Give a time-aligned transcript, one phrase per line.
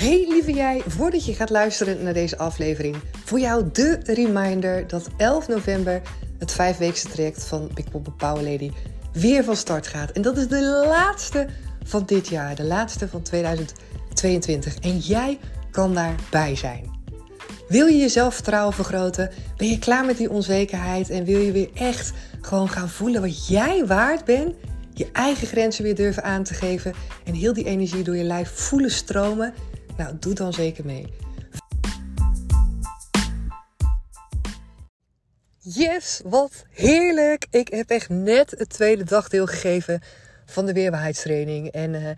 [0.00, 5.08] Hey lieve jij, voordat je gaat luisteren naar deze aflevering, voor jou de reminder dat
[5.16, 6.00] 11 november
[6.38, 8.70] het vijfweekse traject van Big Pop Power Lady
[9.12, 10.10] weer van start gaat.
[10.10, 11.46] En dat is de laatste
[11.84, 14.78] van dit jaar, de laatste van 2022.
[14.78, 15.38] En jij
[15.70, 16.90] kan daarbij zijn.
[17.68, 19.30] Wil je je zelfvertrouwen vergroten?
[19.56, 23.46] Ben je klaar met die onzekerheid en wil je weer echt gewoon gaan voelen wat
[23.46, 24.54] jij waard bent?
[24.94, 26.94] Je eigen grenzen weer durven aan te geven
[27.24, 29.54] en heel die energie door je lijf voelen stromen?
[30.00, 31.06] Nou, doe dan zeker mee.
[35.58, 37.46] Yes, wat heerlijk!
[37.50, 40.00] Ik heb echt net het tweede dagdeel gegeven
[40.46, 41.70] van de weerbaarheidstraining.
[41.70, 42.10] En uh,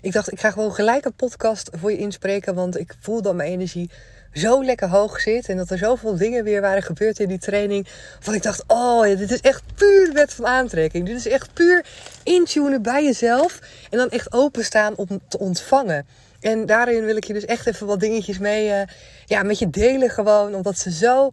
[0.00, 3.34] ik dacht, ik ga gewoon gelijk een podcast voor je inspreken, want ik voel dat
[3.34, 3.90] mijn energie
[4.32, 5.48] zo lekker hoog zit.
[5.48, 7.86] En dat er zoveel dingen weer waren gebeurd in die training.
[8.20, 11.06] Van ik dacht, oh, dit is echt puur wet van aantrekking.
[11.06, 11.84] Dit is echt puur
[12.22, 13.58] intunen bij jezelf.
[13.90, 16.06] En dan echt openstaan om te ontvangen.
[16.40, 18.82] En daarin wil ik je dus echt even wat dingetjes mee uh,
[19.24, 20.54] ja, met je delen gewoon.
[20.54, 21.30] Omdat ze zo,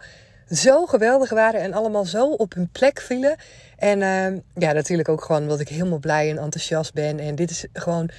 [0.50, 3.36] zo geweldig waren en allemaal zo op hun plek vielen.
[3.78, 7.20] En uh, ja, natuurlijk ook gewoon omdat ik helemaal blij en enthousiast ben.
[7.20, 8.10] En dit is gewoon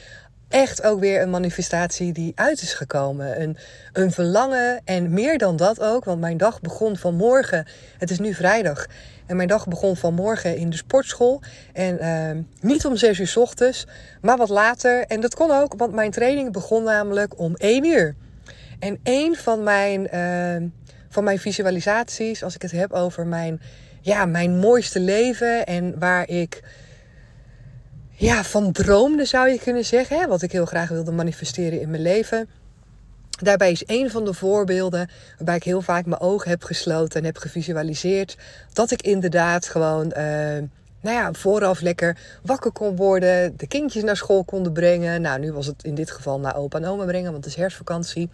[0.48, 3.40] echt ook weer een manifestatie die uit is gekomen.
[3.42, 3.56] Een,
[3.92, 6.04] een verlangen en meer dan dat ook.
[6.04, 7.66] Want mijn dag begon vanmorgen.
[7.98, 8.86] Het is nu vrijdag.
[9.26, 11.42] En mijn dag begon vanmorgen in de sportschool.
[11.72, 13.86] En uh, niet om 6 uur s ochtends,
[14.20, 15.04] maar wat later.
[15.06, 18.14] En dat kon ook, want mijn training begon namelijk om 1 uur.
[18.78, 20.68] En een van mijn, uh,
[21.08, 23.60] van mijn visualisaties, als ik het heb over mijn,
[24.00, 26.62] ja, mijn mooiste leven en waar ik
[28.16, 30.28] ja, van droomde, zou je kunnen zeggen.
[30.28, 32.48] Wat ik heel graag wilde manifesteren in mijn leven.
[33.42, 37.26] Daarbij is een van de voorbeelden waarbij ik heel vaak mijn ogen heb gesloten en
[37.26, 38.36] heb gevisualiseerd.
[38.72, 40.56] Dat ik inderdaad gewoon, uh,
[41.00, 43.56] nou ja, vooraf lekker wakker kon worden.
[43.56, 45.20] De kindjes naar school konden brengen.
[45.20, 47.58] Nou, nu was het in dit geval naar opa en oma brengen, want het is
[47.60, 48.30] herfstvakantie.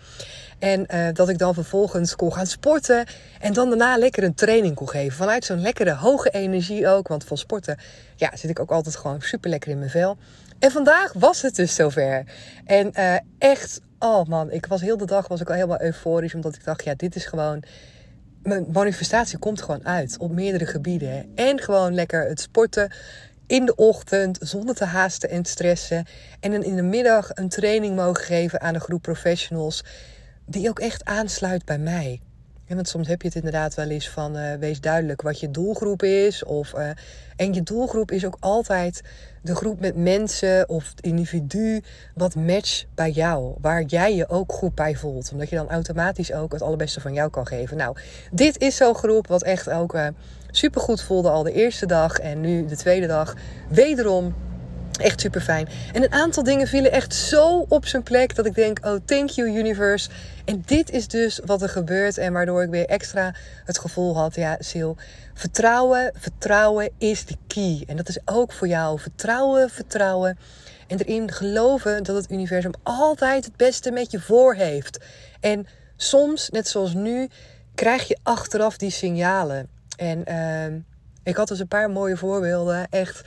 [0.59, 3.07] En uh, dat ik dan vervolgens kon gaan sporten.
[3.41, 5.17] En dan daarna lekker een training kon geven.
[5.17, 7.09] Vanuit zo'n lekkere hoge energie ook.
[7.09, 7.79] Want van sporten
[8.17, 10.17] ja, zit ik ook altijd gewoon super lekker in mijn vel.
[10.59, 12.25] En vandaag was het dus zover.
[12.65, 16.35] En uh, echt, oh man, ik was heel de dag was ik al helemaal euforisch.
[16.35, 17.63] Omdat ik dacht, ja, dit is gewoon.
[18.43, 21.33] Mijn manifestatie komt gewoon uit op meerdere gebieden.
[21.35, 22.93] En gewoon lekker het sporten
[23.47, 26.07] in de ochtend zonder te haasten en stressen.
[26.41, 29.85] En dan in de middag een training mogen geven aan een groep professionals
[30.47, 32.21] die ook echt aansluit bij mij.
[32.67, 35.51] Ja, want soms heb je het inderdaad wel eens van uh, wees duidelijk wat je
[35.51, 36.45] doelgroep is.
[36.45, 36.91] Of, uh,
[37.37, 39.03] en je doelgroep is ook altijd
[39.43, 41.83] de groep met mensen of het individu
[42.15, 43.55] wat matcht bij jou.
[43.61, 45.33] Waar jij je ook goed bij voelt.
[45.33, 47.77] Omdat je dan automatisch ook het allerbeste van jou kan geven.
[47.77, 47.97] Nou,
[48.31, 50.07] dit is zo'n groep wat echt ook uh,
[50.51, 52.19] super goed voelde al de eerste dag.
[52.19, 53.35] En nu de tweede dag
[53.69, 54.35] wederom
[55.03, 55.69] Echt super fijn.
[55.93, 59.31] En een aantal dingen vielen echt zo op zijn plek dat ik denk: oh, thank
[59.31, 60.11] you, universe.
[60.45, 62.19] En dit is dus wat er gebeurt.
[62.19, 64.93] En waardoor ik weer extra het gevoel had: ja, Sil,
[65.35, 67.83] vertrouwen, vertrouwen is de key.
[67.87, 68.99] En dat is ook voor jou.
[68.99, 70.39] Vertrouwen, vertrouwen.
[70.87, 74.99] En erin geloven dat het universum altijd het beste met je voor heeft.
[75.41, 77.29] En soms, net zoals nu,
[77.75, 79.69] krijg je achteraf die signalen.
[79.97, 80.81] En uh,
[81.23, 82.87] ik had dus een paar mooie voorbeelden.
[82.91, 83.23] Echt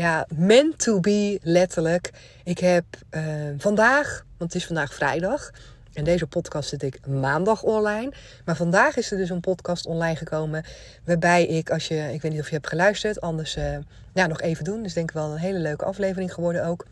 [0.00, 2.10] ja, meant to be, letterlijk.
[2.44, 3.22] Ik heb uh,
[3.58, 5.50] vandaag, want het is vandaag vrijdag.
[5.92, 8.12] En deze podcast zit ik maandag online.
[8.44, 10.64] Maar vandaag is er dus een podcast online gekomen.
[11.04, 13.76] Waarbij ik, als je, ik weet niet of je hebt geluisterd, anders uh,
[14.14, 14.82] ja, nog even doen.
[14.82, 16.86] Dus denk ik wel een hele leuke aflevering geworden ook.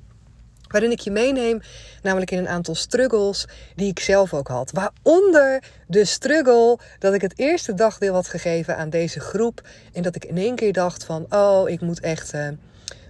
[0.69, 1.61] Waarin ik je meeneem,
[2.03, 4.71] namelijk in een aantal struggles die ik zelf ook had.
[4.71, 9.69] Waaronder de struggle dat ik het eerste dagdeel had gegeven aan deze groep.
[9.93, 12.49] En dat ik in één keer dacht van, oh, ik moet echt uh,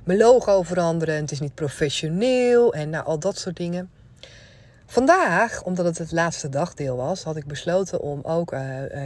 [0.08, 1.14] mijn logo veranderen.
[1.14, 3.90] Het is niet professioneel en nou, al dat soort dingen.
[4.90, 8.60] Vandaag, omdat het het laatste dagdeel was, had ik besloten om ook uh,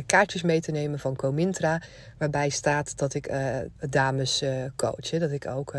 [0.07, 1.83] kaartjes mee te nemen van Comintra.
[2.19, 3.57] Waarbij staat dat ik uh,
[3.91, 4.45] dames
[4.77, 5.11] coach.
[5.11, 5.75] Dat ik ook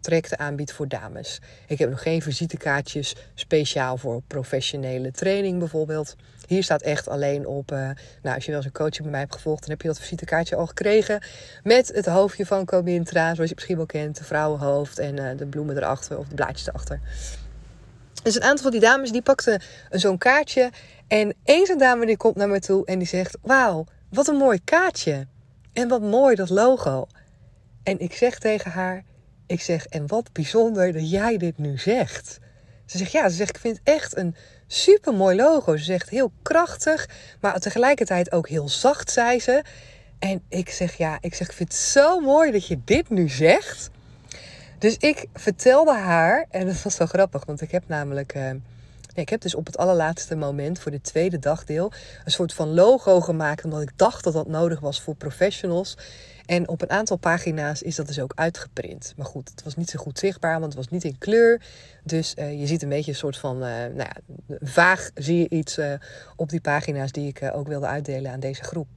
[0.00, 1.40] trajecten aanbied voor dames.
[1.66, 6.16] Ik heb nog geen visitekaartjes speciaal voor professionele training bijvoorbeeld.
[6.46, 7.70] Hier staat echt alleen op.
[8.22, 9.98] nou, als je wel eens een coaching bij mij hebt gevolgd, dan heb je dat
[9.98, 11.22] visitekaartje al gekregen.
[11.62, 14.18] Met het hoofdje van Comintra, zoals je misschien wel kent.
[14.18, 17.00] De vrouwenhoofd en de bloemen erachter of de blaadjes erachter.
[18.24, 20.70] Dus een aantal van die dames die pakten zo'n kaartje.
[21.08, 24.36] En eens een dame die komt naar me toe en die zegt: Wauw, wat een
[24.36, 25.26] mooi kaartje.
[25.72, 27.06] En wat mooi dat logo.
[27.82, 29.04] En ik zeg tegen haar:
[29.46, 32.38] Ik zeg, en wat bijzonder dat jij dit nu zegt.
[32.86, 34.34] Ze zegt: Ja, ze zegt, ik vind het echt een
[34.66, 35.76] super mooi logo.
[35.76, 37.08] Ze zegt heel krachtig,
[37.40, 39.62] maar tegelijkertijd ook heel zacht, zei ze.
[40.18, 43.28] En ik zeg: Ja, ik zeg, ik vind het zo mooi dat je dit nu
[43.28, 43.90] zegt.
[44.84, 48.50] Dus ik vertelde haar, en dat was wel grappig, want ik heb namelijk uh,
[49.14, 51.92] ik heb dus op het allerlaatste moment voor de tweede dagdeel
[52.24, 55.96] een soort van logo gemaakt, omdat ik dacht dat dat nodig was voor professionals.
[56.46, 59.12] En op een aantal pagina's is dat dus ook uitgeprint.
[59.16, 61.60] Maar goed, het was niet zo goed zichtbaar, want het was niet in kleur.
[62.02, 64.16] Dus uh, je ziet een beetje een soort van, uh, nou ja,
[64.60, 65.78] vaag zie je iets
[66.36, 68.88] op die pagina's die ik ook wilde uitdelen aan deze groep.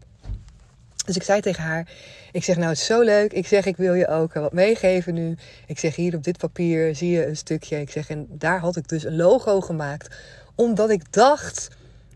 [1.08, 1.88] Dus ik zei tegen haar,
[2.32, 3.34] ik zeg nou het is zo leuk.
[3.34, 5.38] Ik zeg ik wil je ook wat meegeven nu.
[5.66, 7.80] Ik zeg hier op dit papier zie je een stukje.
[7.80, 10.16] Ik zeg en daar had ik dus een logo gemaakt.
[10.56, 11.68] Omdat ik dacht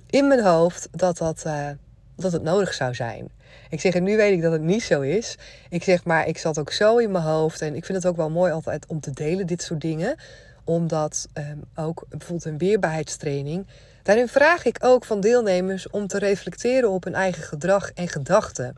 [0.10, 1.70] in mijn hoofd dat, dat, uh,
[2.16, 3.30] dat het nodig zou zijn.
[3.70, 5.38] Ik zeg en nu weet ik dat het niet zo is.
[5.70, 7.62] Ik zeg maar ik zat ook zo in mijn hoofd.
[7.62, 10.16] En ik vind het ook wel mooi altijd om te delen dit soort dingen.
[10.64, 13.66] Omdat um, ook bijvoorbeeld een weerbaarheidstraining
[14.04, 18.76] Daarin vraag ik ook van deelnemers om te reflecteren op hun eigen gedrag en gedachten.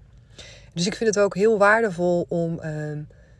[0.73, 2.97] Dus ik vind het ook heel waardevol om, uh,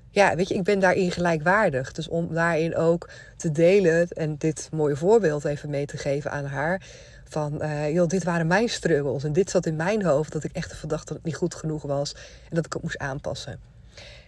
[0.09, 1.91] ja, weet je, ik ben daarin gelijkwaardig.
[1.91, 6.45] Dus om daarin ook te delen en dit mooie voorbeeld even mee te geven aan
[6.45, 6.81] haar.
[7.23, 10.51] Van, uh, joh, dit waren mijn struggles en dit zat in mijn hoofd dat ik
[10.51, 12.13] echt ervan dacht dat het niet goed genoeg was
[12.49, 13.59] en dat ik het moest aanpassen.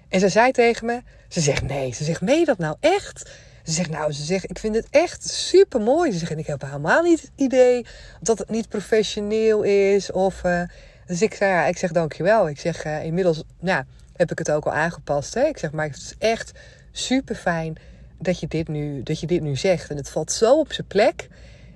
[0.10, 3.30] En ze zei tegen me, ze zegt nee, ze zegt, meen dat nou echt?
[3.66, 6.12] Ze zegt, nou, ze zegt, ik vind het echt super mooi.
[6.12, 7.86] Ze zegt, en ik heb helemaal niet het idee
[8.22, 10.12] dat het niet professioneel is.
[10.12, 10.62] Of, uh,
[11.06, 12.50] dus ik zei, ja, ik zeg dankjewel.
[12.50, 13.84] Ik zeg, uh, inmiddels nou,
[14.16, 15.34] heb ik het ook al aangepast.
[15.34, 15.44] Hè?
[15.44, 16.52] Ik zeg, maar het is echt
[16.92, 17.76] super fijn
[18.20, 19.90] dat je, dit nu, dat je dit nu zegt.
[19.90, 21.28] En het valt zo op zijn plek.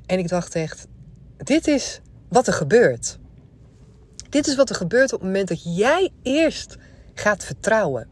[0.06, 0.88] En ik dacht echt,
[1.38, 3.20] dit is wat er gebeurt.
[4.30, 6.78] Dit is wat er gebeurt op het moment dat jij eerst
[7.14, 8.08] gaat vertrouwen.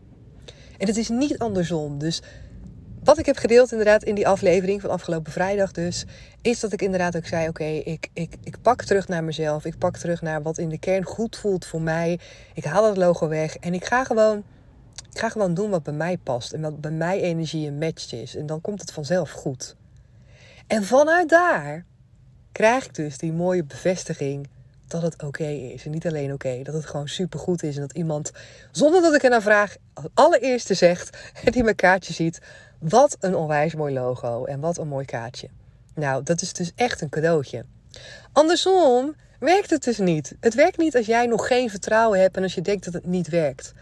[0.78, 1.98] En het is niet andersom.
[1.98, 2.22] Dus
[3.08, 6.06] wat ik heb gedeeld inderdaad in die aflevering van afgelopen vrijdag dus,
[6.42, 9.66] is dat ik inderdaad ook zei, oké, ik, ik, ik pak terug naar mezelf.
[9.66, 12.20] Ik pak terug naar wat in de kern goed voelt voor mij.
[12.54, 14.44] Ik haal het logo weg en ik ga gewoon,
[15.12, 16.54] ik ga gewoon doen wat bij mij past.
[16.54, 18.36] En wat bij mij energie een match is.
[18.36, 19.76] En dan komt het vanzelf goed.
[20.68, 21.86] En vanuit daar
[22.52, 24.48] krijg ik dus die mooie bevestiging
[24.88, 25.86] dat het oké is.
[25.86, 27.76] En niet alleen oké, dat het gewoon supergoed is.
[27.76, 28.32] En dat iemand,
[28.72, 31.18] zonder dat ik er naar vraag, als allereerste zegt,
[31.54, 32.40] die mijn kaartje ziet,
[32.80, 35.50] wat een onwijs mooi logo en wat een mooi kaartje.
[35.94, 37.66] Nou, dat is dus echt een cadeautje.
[38.32, 40.36] Andersom werkt het dus niet.
[40.40, 43.06] Het werkt niet als jij nog geen vertrouwen hebt en als je denkt dat het
[43.06, 43.74] niet werkt.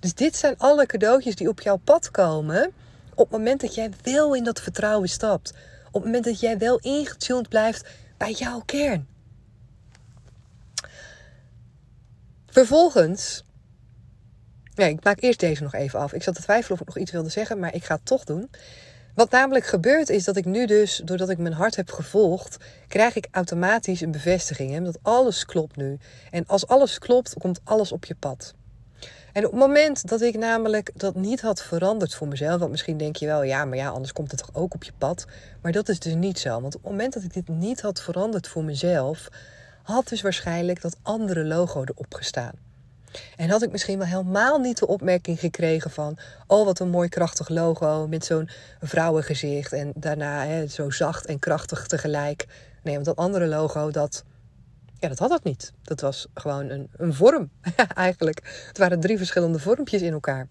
[0.00, 2.72] Dus dit zijn alle cadeautjes die op jouw pad komen
[3.14, 5.52] op het moment dat jij wel in dat vertrouwen stapt.
[5.86, 9.06] Op het moment dat jij wel ingetuned blijft bij jouw kern.
[12.46, 13.44] Vervolgens
[14.78, 16.12] Nee, ik maak eerst deze nog even af.
[16.12, 18.24] Ik zat te twijfelen of ik nog iets wilde zeggen, maar ik ga het toch
[18.24, 18.50] doen.
[19.14, 22.56] Wat namelijk gebeurt is dat ik nu dus, doordat ik mijn hart heb gevolgd,
[22.88, 24.72] krijg ik automatisch een bevestiging.
[24.72, 24.80] Hè?
[24.80, 25.98] Dat alles klopt nu.
[26.30, 28.54] En als alles klopt, komt alles op je pad.
[29.32, 32.96] En op het moment dat ik namelijk dat niet had veranderd voor mezelf, want misschien
[32.96, 35.26] denk je wel, ja, maar ja, anders komt het toch ook op je pad.
[35.62, 36.60] Maar dat is dus niet zo.
[36.60, 39.28] Want op het moment dat ik dit niet had veranderd voor mezelf,
[39.82, 42.67] had dus waarschijnlijk dat andere logo erop gestaan.
[43.36, 46.18] En had ik misschien wel helemaal niet de opmerking gekregen van...
[46.46, 48.48] oh, wat een mooi krachtig logo met zo'n
[48.80, 49.72] vrouwengezicht...
[49.72, 52.46] en daarna hè, zo zacht en krachtig tegelijk.
[52.82, 54.24] Nee, want dat andere logo, dat,
[54.98, 55.72] ja, dat had het niet.
[55.82, 57.50] Dat was gewoon een, een vorm,
[57.94, 58.64] eigenlijk.
[58.66, 60.48] Het waren drie verschillende vormpjes in elkaar.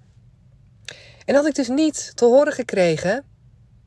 [1.25, 3.23] En had ik dus niet te horen gekregen...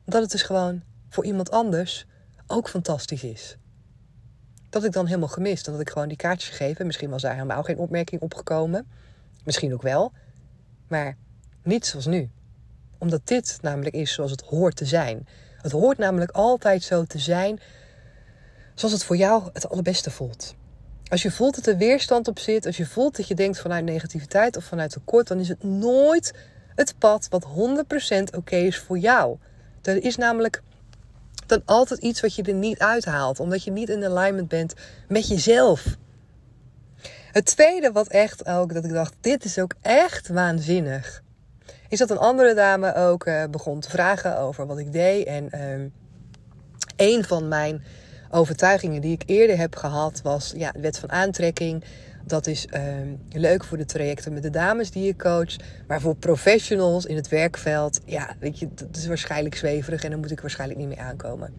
[0.05, 2.05] dat het dus gewoon voor iemand anders
[2.47, 3.57] ook fantastisch is
[4.71, 5.65] dat ik dan helemaal gemist.
[5.65, 6.85] Dat ik gewoon die kaartjes gegeven.
[6.85, 8.87] Misschien was daar helemaal geen opmerking opgekomen.
[9.43, 10.11] Misschien ook wel.
[10.87, 11.17] Maar
[11.63, 12.29] niet zoals nu.
[12.97, 15.27] Omdat dit namelijk is zoals het hoort te zijn.
[15.57, 17.59] Het hoort namelijk altijd zo te zijn
[18.75, 20.55] zoals het voor jou het allerbeste voelt.
[21.07, 23.85] Als je voelt dat er weerstand op zit, als je voelt dat je denkt vanuit
[23.85, 26.33] negativiteit of vanuit tekort, dan is het nooit
[26.75, 27.47] het pad wat
[28.31, 29.37] 100% oké is voor jou.
[29.81, 30.61] Er is namelijk
[31.51, 34.73] dan altijd iets wat je er niet uithaalt, omdat je niet in alignment bent
[35.07, 35.85] met jezelf.
[37.31, 41.23] Het tweede wat echt ook, dat ik dacht, dit is ook echt waanzinnig,
[41.89, 45.25] is dat een andere dame ook uh, begon te vragen over wat ik deed.
[45.25, 45.91] En uh,
[46.95, 47.83] een van mijn
[48.29, 51.83] overtuigingen die ik eerder heb gehad was ja, de wet van aantrekking.
[52.25, 55.55] Dat is um, leuk voor de trajecten met de dames die je coach.
[55.87, 60.19] Maar voor professionals in het werkveld, ja, weet je, dat is waarschijnlijk zweverig en dan
[60.19, 61.53] moet ik waarschijnlijk niet meer aankomen.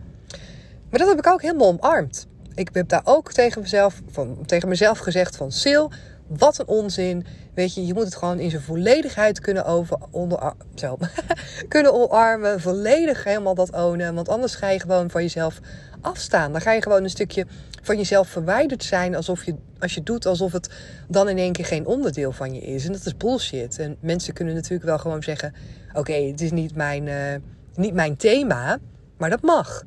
[0.90, 2.26] Maar dat heb ik ook helemaal omarmd.
[2.54, 5.85] Ik heb daar ook tegen mezelf, van, tegen mezelf gezegd van Sil,
[6.26, 7.26] wat een onzin.
[7.54, 10.99] Weet je, je moet het gewoon in zijn volledigheid kunnen, over, onder, zo,
[11.69, 12.61] kunnen omarmen.
[12.61, 14.14] Volledig helemaal dat ownen.
[14.14, 15.61] Want anders ga je gewoon van jezelf
[16.00, 16.52] afstaan.
[16.52, 17.47] Dan ga je gewoon een stukje
[17.83, 19.15] van jezelf verwijderd zijn.
[19.15, 20.71] Alsof je, als je doet alsof het
[21.09, 22.87] dan in één keer geen onderdeel van je is.
[22.87, 23.79] En dat is bullshit.
[23.79, 25.55] En mensen kunnen natuurlijk wel gewoon zeggen:
[25.93, 27.35] Oké, het is niet mijn, uh,
[27.75, 28.79] niet mijn thema.
[29.17, 29.83] Maar dat mag.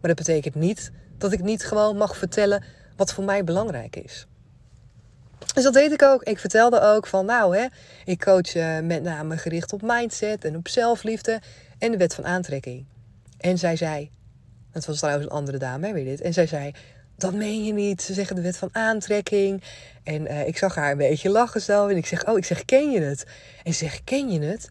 [0.00, 2.64] Maar dat betekent niet Dat ik niet gewoon mag vertellen
[2.96, 4.26] wat voor mij belangrijk is.
[5.54, 6.22] Dus dat deed ik ook.
[6.22, 7.66] Ik vertelde ook van, nou hè,
[8.04, 11.40] ik coach uh, met name gericht op mindset en op zelfliefde
[11.78, 12.86] en de wet van aantrekking.
[13.38, 14.10] En zij zei,
[14.70, 16.20] het was trouwens een andere dame, weet je dit?
[16.20, 16.72] En zij zei,
[17.20, 18.02] dat meen je niet.
[18.02, 19.62] Ze zeggen de wet van aantrekking.
[20.02, 21.86] En uh, ik zag haar een beetje lachen zo.
[21.86, 23.26] En ik zeg, oh, ik zeg, ken je het?
[23.62, 24.68] En ze zegt, ken je het?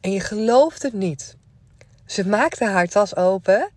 [0.00, 1.36] En je gelooft het niet.
[2.06, 3.70] Ze maakte haar tas open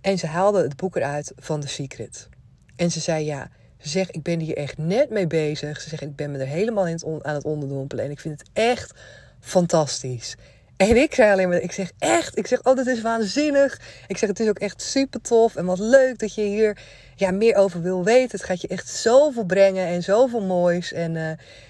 [0.00, 2.28] en ze haalde het boek eruit van The Secret.
[2.76, 5.80] En ze zei, ja, ze zegt, ik ben hier echt net mee bezig.
[5.80, 6.86] Ze zegt, ik ben me er helemaal
[7.22, 8.04] aan het onderdompelen.
[8.04, 8.94] En ik vind het echt
[9.40, 10.36] fantastisch.
[10.80, 13.80] En ik zei alleen maar, ik zeg echt, ik zeg, oh, dit is waanzinnig.
[14.06, 16.78] Ik zeg, het is ook echt super tof en wat leuk dat je hier
[17.16, 18.38] ja, meer over wil weten.
[18.38, 20.92] Het gaat je echt zoveel brengen en zoveel moois.
[20.92, 21.22] En uh,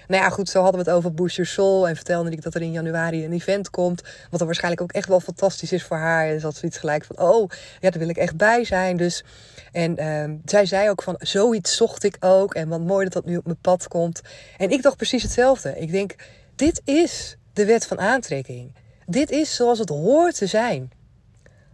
[0.07, 1.87] nou ja, goed, zo hadden we het over Boost Your Soul.
[1.87, 4.01] En vertelde ik dat er in januari een event komt.
[4.29, 6.27] Wat er waarschijnlijk ook echt wel fantastisch is voor haar.
[6.27, 7.49] En ze had zoiets gelijk van, oh,
[7.79, 8.97] ja, daar wil ik echt bij zijn.
[8.97, 9.23] Dus,
[9.71, 12.53] en uh, zij zei ook van, zoiets zocht ik ook.
[12.53, 14.21] En wat mooi dat dat nu op mijn pad komt.
[14.57, 15.79] En ik dacht precies hetzelfde.
[15.79, 16.15] Ik denk,
[16.55, 18.79] dit is de wet van aantrekking.
[19.11, 20.91] Dit is zoals het hoort te zijn.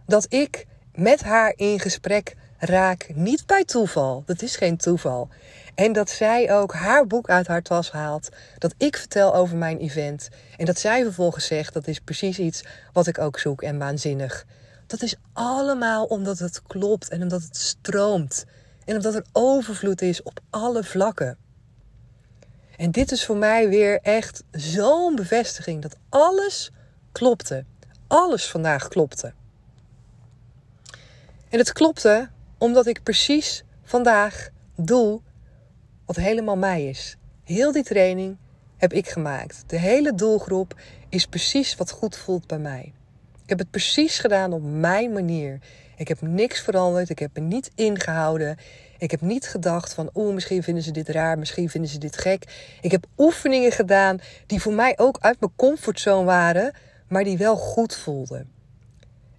[0.06, 4.22] Dat ik met haar in gesprek raak, niet bij toeval.
[4.26, 5.28] Dat is geen toeval.
[5.74, 8.28] En dat zij ook haar boek uit haar tas haalt.
[8.58, 10.28] Dat ik vertel over mijn event.
[10.56, 14.46] En dat zij vervolgens zegt: dat is precies iets wat ik ook zoek en waanzinnig.
[14.86, 18.44] Dat is allemaal omdat het klopt en omdat het stroomt.
[18.84, 21.38] En omdat er overvloed is op alle vlakken.
[22.76, 26.70] En dit is voor mij weer echt zo'n bevestiging dat alles
[27.12, 27.64] klopte.
[28.06, 29.32] Alles vandaag klopte.
[31.48, 35.20] En het klopte omdat ik precies vandaag doe
[36.06, 37.16] wat helemaal mij is.
[37.44, 38.36] Heel die training
[38.76, 39.64] heb ik gemaakt.
[39.66, 42.92] De hele doelgroep is precies wat goed voelt bij mij.
[43.42, 45.58] Ik heb het precies gedaan op mijn manier.
[45.96, 47.10] Ik heb niks veranderd.
[47.10, 48.56] Ik heb me niet ingehouden.
[48.98, 52.18] Ik heb niet gedacht van, oeh, misschien vinden ze dit raar, misschien vinden ze dit
[52.18, 52.44] gek.
[52.80, 56.72] Ik heb oefeningen gedaan die voor mij ook uit mijn comfortzone waren,
[57.08, 58.50] maar die wel goed voelden.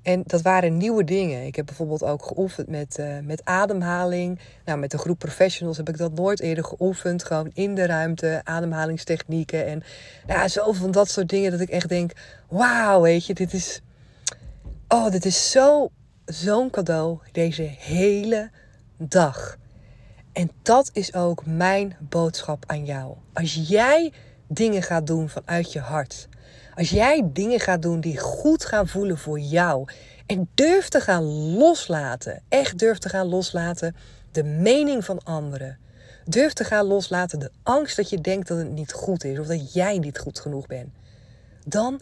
[0.01, 1.45] En dat waren nieuwe dingen.
[1.45, 4.39] Ik heb bijvoorbeeld ook geoefend met, uh, met ademhaling.
[4.65, 7.23] Nou, met een groep professionals heb ik dat nooit eerder geoefend.
[7.23, 9.65] Gewoon in de ruimte, ademhalingstechnieken.
[9.65, 9.83] En
[10.27, 12.11] ja, zoveel van dat soort dingen dat ik echt denk...
[12.47, 13.81] Wauw, weet je, dit is...
[14.88, 15.89] Oh, dit is zo,
[16.25, 18.49] zo'n cadeau deze hele
[18.97, 19.57] dag.
[20.33, 23.15] En dat is ook mijn boodschap aan jou.
[23.33, 24.13] Als jij
[24.47, 26.27] dingen gaat doen vanuit je hart
[26.79, 29.88] als jij dingen gaat doen die goed gaan voelen voor jou.
[30.25, 31.24] En durft te gaan
[31.57, 32.43] loslaten.
[32.50, 33.95] Echt durft te gaan loslaten
[34.31, 35.77] de mening van anderen.
[36.25, 39.39] Durf te gaan loslaten de angst dat je denkt dat het niet goed is.
[39.39, 40.89] Of dat jij niet goed genoeg bent.
[41.65, 42.01] Dan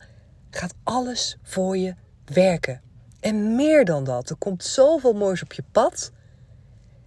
[0.50, 2.82] gaat alles voor je werken.
[3.20, 4.30] En meer dan dat.
[4.30, 6.12] Er komt zoveel moois op je pad.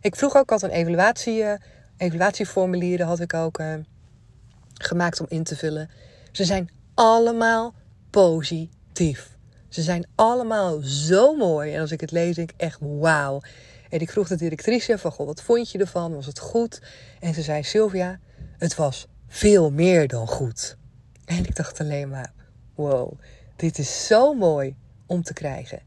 [0.00, 1.52] Ik vroeg ook altijd een evaluatie, uh,
[1.96, 3.74] evaluatieformulieren had ik ook uh,
[4.74, 5.90] gemaakt om in te vullen.
[6.32, 7.74] Ze zijn allemaal
[8.10, 9.36] positief.
[9.68, 11.74] Ze zijn allemaal zo mooi.
[11.74, 13.40] En als ik het lees, denk ik echt wauw.
[13.88, 16.14] En ik vroeg de directrice van, wat vond je ervan?
[16.14, 16.82] Was het goed?
[17.20, 18.18] En ze zei, Sylvia,
[18.58, 20.76] het was veel meer dan goed.
[21.24, 22.32] En ik dacht alleen maar,
[22.74, 23.12] wow,
[23.56, 24.76] dit is zo mooi
[25.06, 25.82] om te krijgen.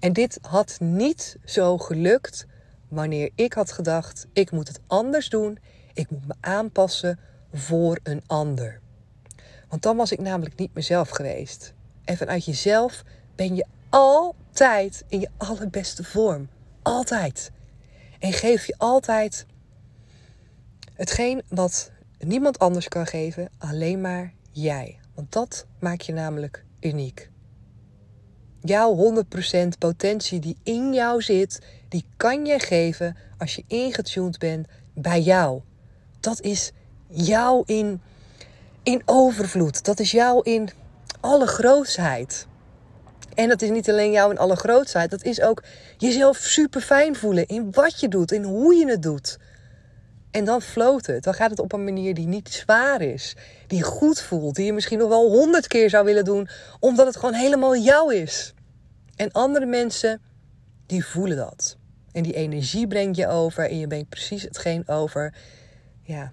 [0.00, 2.46] En dit had niet zo gelukt
[2.88, 5.58] wanneer ik had gedacht, ik moet het anders doen.
[5.92, 7.18] Ik moet me aanpassen
[7.52, 8.80] voor een ander.
[9.68, 11.74] Want dan was ik namelijk niet mezelf geweest.
[12.04, 16.48] En vanuit jezelf ben je altijd in je allerbeste vorm.
[16.82, 17.50] Altijd.
[18.18, 19.46] En geef je altijd
[20.94, 24.98] hetgeen wat niemand anders kan geven, alleen maar jij.
[25.14, 27.30] Want dat maakt je namelijk uniek.
[28.60, 34.66] Jouw 100% potentie die in jou zit, die kan je geven als je ingetuned bent
[34.94, 35.60] bij jou.
[36.20, 36.72] Dat is
[37.08, 38.00] jou in
[38.88, 39.84] in overvloed.
[39.84, 40.68] Dat is jou in
[41.20, 42.46] alle grootsheid.
[43.34, 45.10] En dat is niet alleen jou in alle grootsheid.
[45.10, 45.62] Dat is ook
[45.96, 49.38] jezelf super fijn voelen in wat je doet, in hoe je het doet.
[50.30, 51.24] En dan floot het.
[51.24, 53.36] Dan gaat het op een manier die niet zwaar is.
[53.66, 54.54] Die goed voelt.
[54.54, 56.48] Die je misschien nog wel honderd keer zou willen doen.
[56.80, 58.54] Omdat het gewoon helemaal jou is.
[59.16, 60.20] En andere mensen,
[60.86, 61.76] die voelen dat.
[62.12, 63.70] En die energie brengt je over.
[63.70, 65.34] En je brengt precies hetgeen over.
[66.02, 66.32] Ja,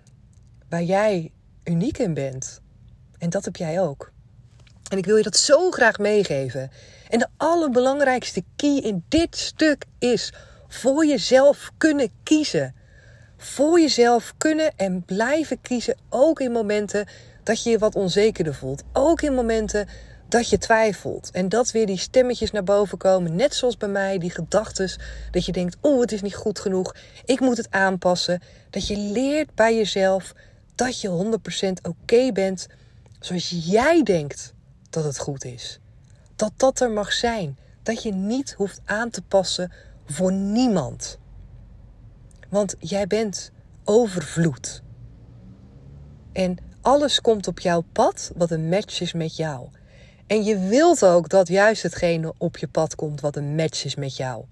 [0.70, 1.32] waar jij
[1.66, 2.62] uniek in bent.
[3.18, 4.12] En dat heb jij ook.
[4.90, 6.72] En ik wil je dat zo graag meegeven.
[7.10, 10.34] En de allerbelangrijkste key in dit stuk is
[10.68, 12.76] voor jezelf kunnen kiezen.
[13.38, 17.08] Voor jezelf kunnen en blijven kiezen, ook in momenten
[17.44, 18.84] dat je je wat onzekerder voelt.
[18.94, 19.88] Ook in momenten
[20.30, 21.32] dat je twijfelt.
[21.32, 23.36] En dat weer die stemmetjes naar boven komen.
[23.36, 24.92] Net zoals bij mij, die gedachten.
[25.32, 26.96] Dat je denkt, oh het is niet goed genoeg.
[27.26, 28.42] Ik moet het aanpassen.
[28.70, 30.34] Dat je leert bij jezelf
[30.76, 31.38] dat je
[31.70, 32.68] 100% oké bent
[33.20, 34.54] zoals jij denkt
[34.90, 35.80] dat het goed is.
[36.36, 37.58] Dat dat er mag zijn.
[37.84, 39.72] Dat je niet hoeft aan te passen
[40.06, 41.20] voor niemand.
[42.50, 43.52] Want jij bent
[43.84, 44.82] overvloed.
[46.32, 49.68] En alles komt op jouw pad wat een match is met jou.
[50.28, 53.96] En je wilt ook dat juist hetgene op je pad komt wat een match is
[53.96, 54.46] met jou.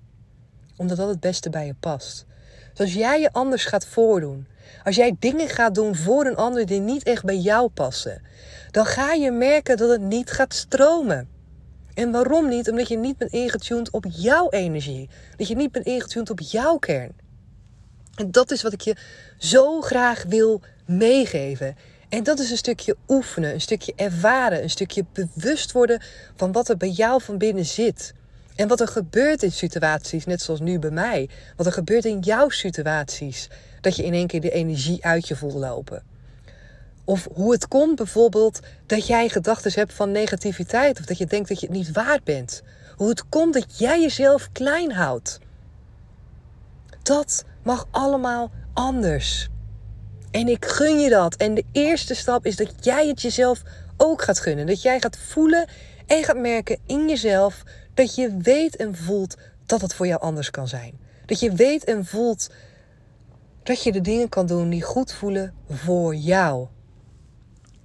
[0.76, 2.26] Omdat dat het beste bij je past.
[2.70, 4.48] Dus als jij je anders gaat voordoen,
[4.84, 8.22] als jij dingen gaat doen voor een ander die niet echt bij jou passen,
[8.72, 11.30] dan ga je merken dat het niet gaat stromen.
[11.94, 12.70] En waarom niet?
[12.70, 15.10] Omdat je niet bent ingetuned op jouw energie.
[15.38, 17.12] Dat je niet bent ingetuned op jouw kern.
[18.16, 18.96] En dat is wat ik je
[19.38, 21.76] zo graag wil meegeven.
[22.10, 26.02] En dat is een stukje oefenen, een stukje ervaren, een stukje bewust worden
[26.36, 28.14] van wat er bij jou van binnen zit.
[28.56, 31.30] En wat er gebeurt in situaties, net zoals nu bij mij.
[31.56, 33.50] Wat er gebeurt in jouw situaties.
[33.82, 36.04] Dat je in één keer de energie uit je voelt lopen.
[37.06, 41.00] Of hoe het komt bijvoorbeeld dat jij gedachten hebt van negativiteit.
[41.00, 42.62] Of dat je denkt dat je het niet waard bent.
[42.96, 45.40] Hoe het komt dat jij jezelf klein houdt.
[47.04, 49.50] Dat mag allemaal anders.
[50.32, 51.36] En ik gun je dat.
[51.36, 53.62] En de eerste stap is dat jij het jezelf
[53.98, 54.66] ook gaat gunnen.
[54.66, 55.68] Dat jij gaat voelen
[56.06, 57.64] en gaat merken in jezelf
[57.94, 61.00] dat je weet en voelt dat het voor jou anders kan zijn.
[61.26, 62.50] Dat je weet en voelt
[63.64, 66.68] dat je de dingen kan doen die goed voelen voor jou.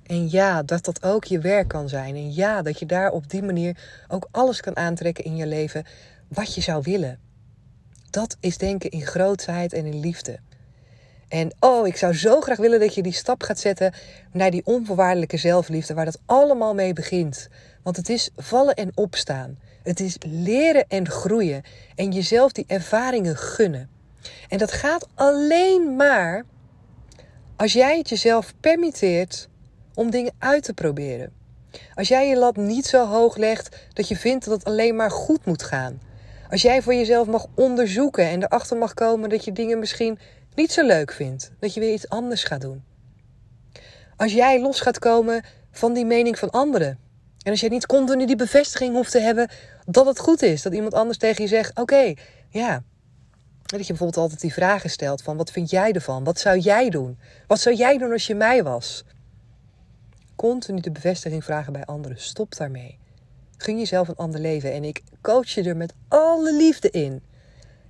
[0.03, 2.15] En ja, dat dat ook je werk kan zijn.
[2.15, 5.85] En ja, dat je daar op die manier ook alles kan aantrekken in je leven
[6.29, 7.19] wat je zou willen.
[8.11, 10.39] Dat is denken in grootheid en in liefde.
[11.29, 13.93] En oh, ik zou zo graag willen dat je die stap gaat zetten
[14.33, 17.49] naar die onvoorwaardelijke zelfliefde, waar dat allemaal mee begint.
[17.83, 19.59] Want het is vallen en opstaan.
[19.89, 21.63] Het is leren en groeien
[21.95, 23.91] en jezelf die ervaringen gunnen.
[24.49, 26.45] En dat gaat alleen maar
[27.57, 29.49] als jij het jezelf permitteert
[29.95, 31.33] om dingen uit te proberen.
[31.95, 35.11] Als jij je lat niet zo hoog legt dat je vindt dat het alleen maar
[35.11, 36.01] goed moet gaan.
[36.51, 40.19] Als jij voor jezelf mag onderzoeken en erachter mag komen dat je dingen misschien
[40.55, 42.85] niet zo leuk vindt, dat je weer iets anders gaat doen.
[44.17, 46.99] Als jij los gaat komen van die mening van anderen.
[47.43, 49.49] En als jij niet continu die bevestiging hoeft te hebben
[49.91, 50.63] dat het goed is.
[50.63, 52.15] Dat iemand anders tegen je zegt: Oké,
[52.49, 52.83] ja.
[53.63, 56.25] Dat je bijvoorbeeld altijd die vragen stelt: van wat vind jij ervan?
[56.25, 57.19] Wat zou jij doen?
[57.47, 59.05] Wat zou jij doen als je mij was?
[60.37, 62.21] Continu de bevestiging vragen bij anderen.
[62.21, 62.99] Stop daarmee.
[63.57, 64.73] Gun jezelf een ander leven.
[64.73, 67.23] En ik coach je er met alle liefde in.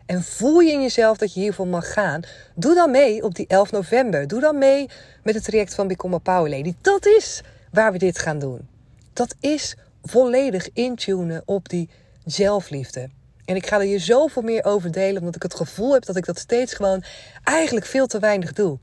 [0.06, 2.22] En voel je in jezelf dat je hiervoor mag gaan?
[2.54, 4.26] Doe dan mee op die 11 november.
[4.26, 4.88] Doe dan mee
[5.22, 6.74] met het traject van Become a Power Lady.
[6.80, 8.68] Dat is waar we dit gaan doen.
[9.12, 11.90] Dat is volledig intunen op die
[12.24, 13.08] zelfliefde.
[13.44, 16.16] En ik ga er je zoveel meer over delen, omdat ik het gevoel heb dat
[16.16, 17.04] ik dat steeds gewoon
[17.44, 18.78] eigenlijk veel te weinig doe.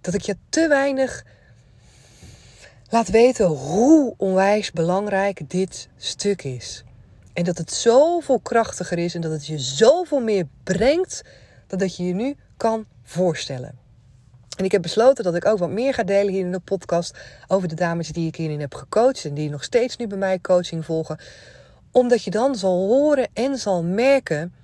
[0.00, 1.24] Dat ik je te weinig
[2.88, 6.84] laat weten hoe onwijs belangrijk dit stuk is.
[7.32, 11.22] En dat het zoveel krachtiger is en dat het je zoveel meer brengt
[11.66, 13.85] dan dat je je nu kan voorstellen.
[14.56, 17.18] En ik heb besloten dat ik ook wat meer ga delen hier in de podcast
[17.46, 20.40] over de dames die ik hierin heb gecoacht en die nog steeds nu bij mij
[20.40, 21.18] coaching volgen.
[21.92, 24.54] Omdat je dan zal horen en zal merken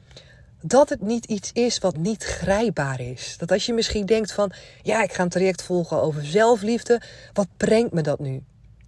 [0.63, 3.35] dat het niet iets is wat niet grijpbaar is.
[3.39, 4.53] Dat als je misschien denkt van,
[4.83, 7.01] ja, ik ga een traject volgen over zelfliefde,
[7.33, 8.43] wat brengt me dat nu?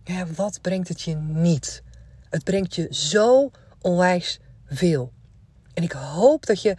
[0.05, 1.83] Ja, wat brengt het je niet?
[2.31, 5.13] Het brengt je zo onwijs veel.
[5.75, 6.77] En ik hoop dat je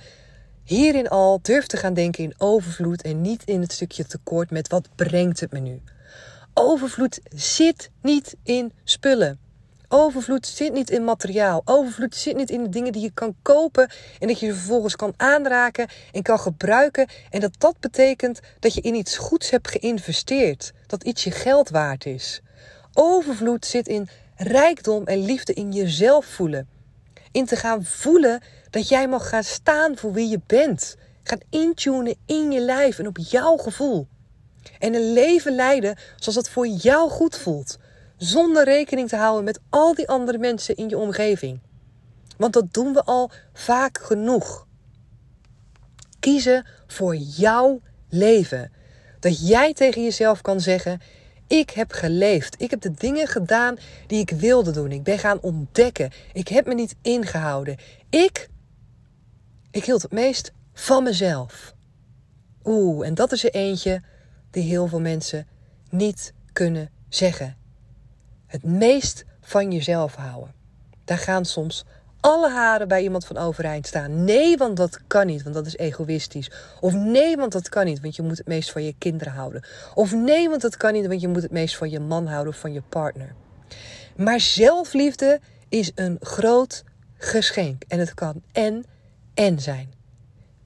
[0.66, 4.68] hierin al durft te gaan denken in overvloed en niet in het stukje tekort met
[4.68, 5.82] wat brengt het me nu.
[6.54, 9.40] Overvloed zit niet in spullen.
[9.88, 11.62] Overvloed zit niet in materiaal.
[11.66, 15.14] Overvloed zit niet in de dingen die je kan kopen en dat je vervolgens kan
[15.18, 17.08] aanraken en kan gebruiken.
[17.30, 20.74] En dat dat betekent dat je in iets goeds hebt geïnvesteerd.
[20.88, 22.42] Dat iets je geld waard is.
[22.94, 26.68] Overvloed zit in rijkdom en liefde in jezelf voelen.
[27.32, 28.42] In te gaan voelen
[28.76, 30.96] dat jij mag gaan staan voor wie je bent.
[31.24, 34.08] Gaan intunen in je lijf en op jouw gevoel.
[34.80, 37.78] En een leven leiden zoals het voor jou goed voelt.
[38.18, 41.60] Zonder rekening te houden met al die andere mensen in je omgeving.
[42.38, 44.68] Want dat doen we al vaak genoeg.
[46.20, 48.72] Kiezen voor jouw leven.
[49.20, 51.02] Dat jij tegen jezelf kan zeggen:
[51.48, 52.62] Ik heb geleefd.
[52.62, 54.92] Ik heb de dingen gedaan die ik wilde doen.
[54.92, 56.12] Ik ben gaan ontdekken.
[56.34, 57.78] Ik heb me niet ingehouden.
[58.10, 58.50] Ik,
[59.76, 61.74] ik hield het meest van mezelf.
[62.64, 64.02] Oeh, en dat is er eentje
[64.52, 65.48] die heel veel mensen
[65.90, 67.58] niet kunnen zeggen
[68.46, 70.54] het meest van jezelf houden.
[71.06, 71.86] Daar gaan soms
[72.20, 74.24] alle haren bij iemand van overeind staan.
[74.24, 76.52] Nee, want dat kan niet, want dat is egoïstisch.
[76.80, 79.66] Of nee, want dat kan niet, want je moet het meest van je kinderen houden.
[79.94, 82.54] Of nee, want dat kan niet, want je moet het meest van je man houden
[82.54, 83.36] of van je partner.
[84.16, 86.84] Maar zelfliefde is een groot
[87.18, 87.84] geschenk.
[87.88, 88.86] En het kan en
[89.36, 89.94] en zijn.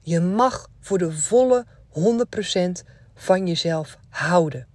[0.00, 4.66] Je mag voor de volle 100% van jezelf houden.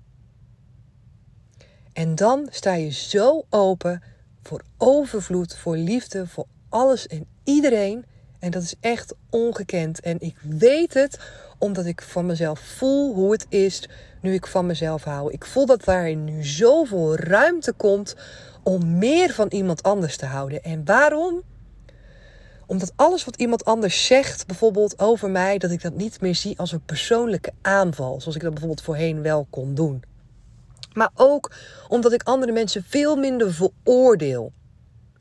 [1.93, 4.03] En dan sta je zo open
[4.41, 8.05] voor overvloed, voor liefde, voor alles en iedereen.
[8.39, 9.99] En dat is echt ongekend.
[9.99, 11.19] En ik weet het
[11.57, 13.89] omdat ik van mezelf voel hoe het is
[14.21, 15.31] nu ik van mezelf hou.
[15.31, 18.15] Ik voel dat daarin nu zoveel ruimte komt
[18.63, 20.63] om meer van iemand anders te houden.
[20.63, 21.41] En waarom?
[22.67, 26.59] Omdat alles wat iemand anders zegt, bijvoorbeeld over mij, dat ik dat niet meer zie
[26.59, 28.21] als een persoonlijke aanval.
[28.21, 30.03] Zoals ik dat bijvoorbeeld voorheen wel kon doen.
[30.93, 31.51] Maar ook
[31.87, 34.51] omdat ik andere mensen veel minder veroordeel.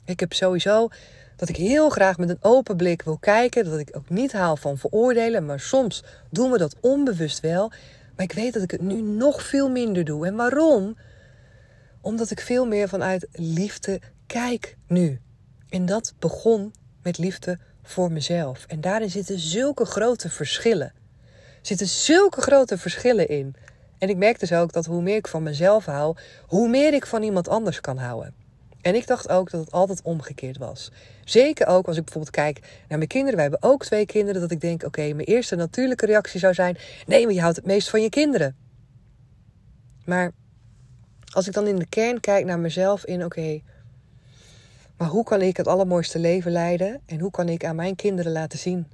[0.05, 0.89] Ik heb sowieso
[1.37, 3.65] dat ik heel graag met een open blik wil kijken.
[3.65, 5.47] Dat ik ook niet haal van veroordelen.
[5.47, 7.69] Maar soms doen we dat onbewust wel.
[8.17, 10.27] Maar ik weet dat ik het nu nog veel minder doe.
[10.27, 10.97] En waarom?
[12.01, 15.21] Omdat ik veel meer vanuit liefde kijk nu.
[15.69, 16.73] En dat begon
[17.05, 18.65] met liefde voor mezelf.
[18.69, 20.93] En daarin zitten zulke grote verschillen.
[21.27, 23.55] Er zitten zulke grote verschillen in.
[23.99, 27.07] En ik merk dus ook dat hoe meer ik van mezelf hou, hoe meer ik
[27.07, 28.35] van iemand anders kan houden.
[28.81, 30.91] En ik dacht ook dat het altijd omgekeerd was.
[31.25, 33.35] Zeker ook als ik bijvoorbeeld kijk naar mijn kinderen.
[33.35, 34.41] Wij hebben ook twee kinderen.
[34.41, 36.77] Dat ik denk, oké, mijn eerste natuurlijke reactie zou zijn...
[37.07, 38.57] nee, maar je houdt het meest van je kinderen.
[40.05, 40.33] Maar
[41.33, 43.25] als ik dan in de kern kijk naar mezelf in...
[43.25, 43.61] oké,
[45.05, 47.01] maar hoe kan ik het allermooiste leven leiden?
[47.07, 48.87] En hoe kan ik aan mijn kinderen laten zien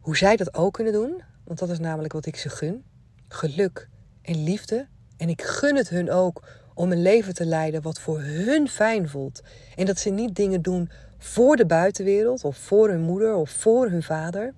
[0.00, 1.22] hoe zij dat ook kunnen doen?
[1.44, 2.84] Want dat is namelijk wat ik ze gun.
[3.28, 3.88] Geluk
[4.22, 4.86] en liefde.
[5.16, 6.42] En ik gun het hun ook
[6.74, 9.42] om een leven te leiden wat voor hun fijn voelt.
[9.76, 13.88] En dat ze niet dingen doen voor de buitenwereld of voor hun moeder of voor
[13.88, 14.54] hun vader.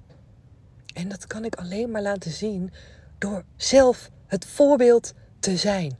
[0.94, 2.72] En dat kan ik alleen maar laten zien
[3.18, 5.98] door zelf het voorbeeld te zijn.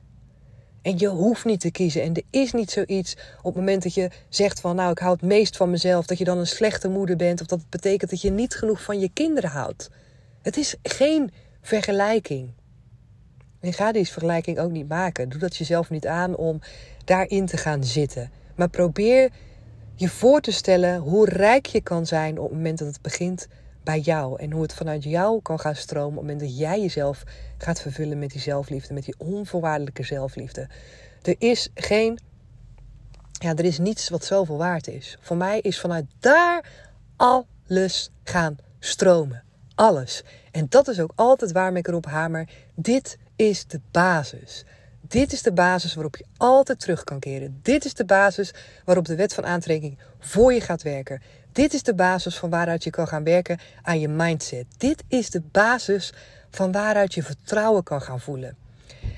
[0.87, 2.03] En je hoeft niet te kiezen.
[2.03, 5.13] En er is niet zoiets op het moment dat je zegt van nou ik hou
[5.13, 8.11] het meest van mezelf, dat je dan een slechte moeder bent of dat het betekent
[8.11, 9.91] dat je niet genoeg van je kinderen houdt.
[10.43, 12.51] Het is geen vergelijking.
[13.61, 15.29] En ga deze vergelijking ook niet maken.
[15.29, 16.61] Doe dat jezelf niet aan om
[17.05, 18.31] daarin te gaan zitten.
[18.57, 19.31] Maar probeer
[19.95, 23.49] je voor te stellen hoe rijk je kan zijn op het moment dat het begint
[23.87, 24.41] bij jou.
[24.41, 27.23] En hoe het vanuit jou kan gaan stromen op het moment dat jij jezelf
[27.59, 30.69] gaat vervullen met die zelfliefde, met die onvoorwaardelijke zelfliefde.
[31.23, 32.19] Er is geen,
[33.33, 35.19] ja, er is niets wat zoveel waard is.
[35.21, 36.71] Voor mij is vanuit daar
[37.17, 39.43] alles gaan stromen.
[39.75, 40.23] Alles.
[40.51, 42.49] En dat is ook altijd waarom ik erop hamer.
[42.75, 44.65] Dit is de basis.
[45.09, 47.59] Dit is de basis waarop je altijd terug kan keren.
[47.63, 51.23] Dit is de basis waarop de wet van aantrekking voor je gaat werken.
[51.53, 54.67] Dit is de basis van waaruit je kan gaan werken aan je mindset.
[54.77, 56.13] Dit is de basis
[56.51, 58.57] van waaruit je vertrouwen kan gaan voelen.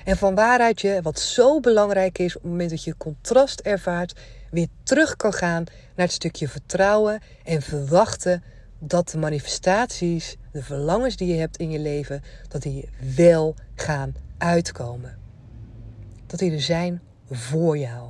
[0.03, 4.19] En van waaruit je, wat zo belangrijk is op het moment dat je contrast ervaart,
[4.51, 5.63] weer terug kan gaan
[5.95, 8.43] naar het stukje vertrouwen en verwachten
[8.79, 14.15] dat de manifestaties, de verlangens die je hebt in je leven, dat die wel gaan
[14.37, 15.18] uitkomen.
[16.29, 18.09] Dat die er zijn voor jou.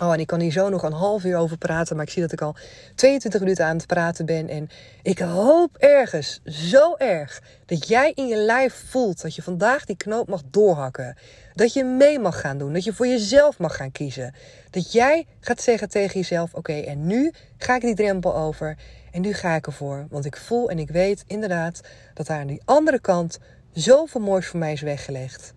[0.00, 2.22] Oh, en ik kan hier zo nog een half uur over praten, maar ik zie
[2.22, 2.56] dat ik al
[2.94, 4.48] 22 minuten aan het praten ben.
[4.48, 4.68] En
[5.02, 9.96] ik hoop ergens, zo erg, dat jij in je lijf voelt dat je vandaag die
[9.96, 11.16] knoop mag doorhakken.
[11.54, 14.34] Dat je mee mag gaan doen, dat je voor jezelf mag gaan kiezen.
[14.70, 18.76] Dat jij gaat zeggen tegen jezelf: Oké, en nu ga ik die drempel over
[19.12, 20.06] en nu ga ik ervoor.
[20.10, 21.80] Want ik voel en ik weet inderdaad
[22.14, 23.38] dat daar aan die andere kant
[23.72, 25.56] zoveel moois voor mij is weggelegd.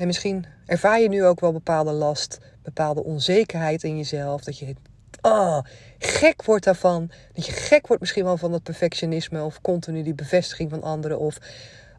[0.00, 4.44] En misschien ervaar je nu ook wel bepaalde last, bepaalde onzekerheid in jezelf.
[4.44, 4.74] Dat je
[5.20, 5.58] oh,
[5.98, 7.10] gek wordt daarvan.
[7.32, 11.18] Dat je gek wordt misschien wel van dat perfectionisme of continu die bevestiging van anderen.
[11.18, 11.38] Of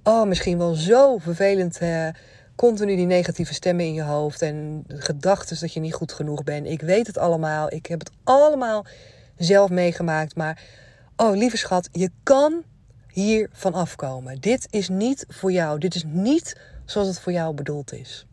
[0.04, 1.80] oh, misschien wel zo vervelend.
[2.56, 6.68] Continu die negatieve stemmen in je hoofd en gedachten dat je niet goed genoeg bent.
[6.68, 7.74] Ik weet het allemaal.
[7.74, 8.86] Ik heb het allemaal
[9.38, 10.36] zelf meegemaakt.
[10.36, 10.62] Maar
[11.16, 12.64] oh, lieve schat, je kan
[13.12, 14.40] hier van afkomen.
[14.40, 15.80] Dit is niet voor jou.
[15.80, 16.56] Dit is niet
[16.92, 18.26] zoals het voor jou bedoeld is.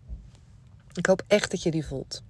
[0.95, 2.23] Ik hoop echt dat je die voelt.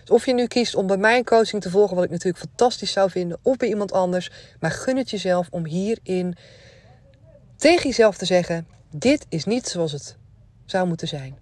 [0.00, 2.92] Dus of je nu kiest om bij mijn coaching te volgen, wat ik natuurlijk fantastisch
[2.92, 6.36] zou vinden, of bij iemand anders, maar gun het jezelf om hierin
[7.56, 10.16] tegen jezelf te zeggen: dit is niet zoals het
[10.64, 11.38] zou moeten zijn.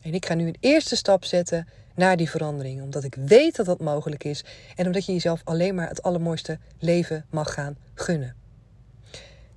[0.00, 3.66] En ik ga nu een eerste stap zetten naar die verandering, omdat ik weet dat
[3.66, 4.44] dat mogelijk is
[4.76, 8.41] en omdat je jezelf alleen maar het allermooiste leven mag gaan gunnen.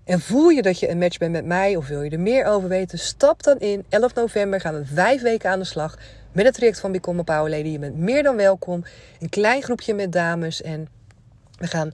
[0.06, 2.46] En voel je dat je een match bent met mij of wil je er meer
[2.46, 3.00] over weten?
[3.00, 3.86] Stap dan in.
[3.90, 5.98] 11 november gaan we vijf weken aan de slag
[6.32, 7.68] met het traject van Become a Power Lady.
[7.68, 8.84] Je bent meer dan welkom.
[9.20, 10.88] Een klein groepje met dames en
[11.58, 11.92] we gaan,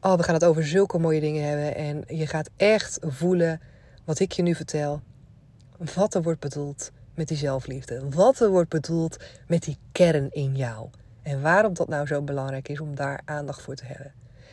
[0.00, 1.74] oh, we gaan het over zulke mooie dingen hebben.
[1.74, 3.60] En je gaat echt voelen
[4.04, 5.00] wat ik je nu vertel.
[5.94, 8.02] Wat er wordt bedoeld met die zelfliefde.
[8.10, 9.16] Wat er wordt bedoeld
[9.46, 10.88] met die kern in jou.
[11.22, 14.12] En waarom dat nou zo belangrijk is om daar aandacht voor te hebben.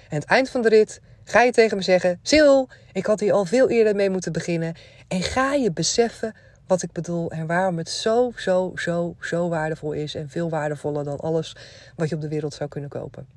[0.09, 2.55] En het eind van de rit ga je tegen me zeggen: Sil,
[2.93, 4.75] ik had hier al veel eerder mee moeten beginnen.
[5.07, 6.33] En ga je beseffen
[6.67, 10.15] wat ik bedoel en waarom het zo, zo, zo, zo waardevol is.
[10.15, 11.55] En veel waardevoller dan alles
[11.95, 13.27] wat je op de wereld zou kunnen kopen.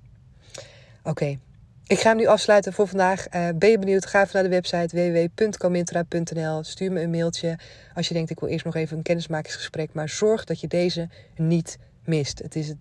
[1.02, 1.38] Oké,
[1.86, 3.34] ik ga hem nu afsluiten voor vandaag.
[3.34, 4.06] Uh, ben je benieuwd?
[4.06, 6.62] Ga even naar de website www.comintra.nl.
[6.62, 7.58] Stuur me een mailtje
[7.94, 9.92] als je denkt ik wil eerst nog even een kennismakingsgesprek.
[9.92, 12.38] Maar zorg dat je deze niet mist.
[12.38, 12.76] Het is het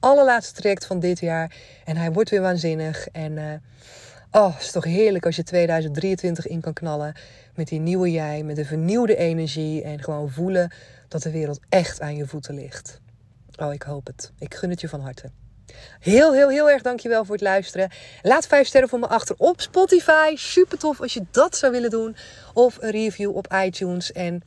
[0.00, 3.08] allerlaatste traject van dit jaar en hij wordt weer waanzinnig.
[3.08, 3.52] En uh,
[4.30, 7.14] oh, het is toch heerlijk als je 2023 in kan knallen
[7.54, 10.72] met die nieuwe jij, met een vernieuwde energie en gewoon voelen
[11.08, 13.00] dat de wereld echt aan je voeten ligt.
[13.56, 14.32] Oh, ik hoop het.
[14.38, 15.30] Ik gun het je van harte.
[16.00, 17.90] Heel, heel, heel erg dankjewel voor het luisteren.
[18.22, 20.34] Laat vijf sterren voor me achter op Spotify.
[20.34, 22.16] Super tof als je dat zou willen doen.
[22.54, 24.12] Of een review op iTunes.
[24.12, 24.42] En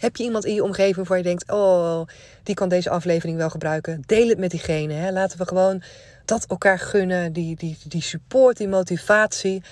[0.00, 2.00] heb je iemand in je omgeving waarvan je denkt: oh,
[2.42, 4.02] die kan deze aflevering wel gebruiken?
[4.06, 4.92] Deel het met diegene.
[4.92, 5.12] Hè?
[5.12, 5.82] Laten we gewoon
[6.24, 7.32] dat elkaar gunnen.
[7.32, 9.62] Die, die, die support, die motivatie.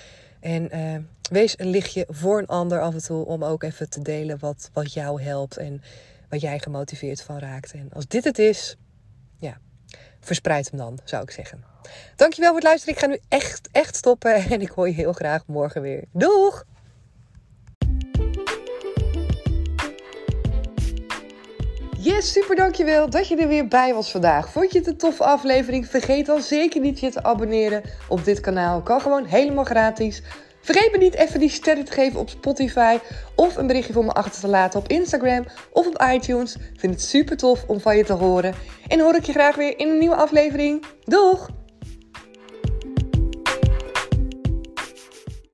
[0.40, 0.96] En uh,
[1.30, 4.70] wees een lichtje voor een ander af en toe om ook even te delen wat,
[4.72, 5.82] wat jou helpt en
[6.28, 7.72] wat jij gemotiveerd van raakt.
[7.72, 8.76] En als dit het is,
[9.38, 9.58] ja,
[10.20, 11.64] verspreid hem dan, zou ik zeggen.
[12.16, 12.94] Dankjewel voor het luisteren.
[12.94, 16.04] Ik ga nu echt, echt stoppen en ik hoor je heel graag morgen weer.
[16.12, 16.64] Doeg!
[22.02, 24.50] Yes, super dankjewel dat je er weer bij was vandaag.
[24.50, 25.86] Vond je het een toffe aflevering?
[25.86, 28.82] Vergeet dan zeker niet je te abonneren op dit kanaal.
[28.82, 30.22] Kan gewoon helemaal gratis.
[30.60, 32.98] Vergeet me niet even die sterren te geven op Spotify
[33.34, 36.56] of een berichtje voor me achter te laten op Instagram of op iTunes.
[36.76, 38.54] Vind het super tof om van je te horen.
[38.88, 40.84] En hoor ik je graag weer in een nieuwe aflevering.
[41.04, 41.62] Doeg!